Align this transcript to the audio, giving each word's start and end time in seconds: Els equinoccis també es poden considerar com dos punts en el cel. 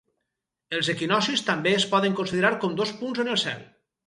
Els 0.77 0.87
equinoccis 0.93 1.43
també 1.49 1.75
es 1.81 1.85
poden 1.93 2.17
considerar 2.21 2.53
com 2.65 2.75
dos 2.81 2.95
punts 3.05 3.23
en 3.27 3.31
el 3.37 3.41
cel. 3.45 3.63